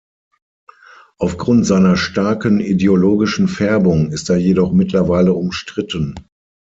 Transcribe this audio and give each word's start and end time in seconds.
Aufgrund 1.19 1.67
seiner 1.67 1.95
starken 1.95 2.59
ideologischen 2.59 3.47
Färbung 3.47 4.11
ist 4.11 4.31
er 4.31 4.37
jedoch 4.37 4.71
mittlerweile 4.73 5.33
umstritten. 5.33 6.15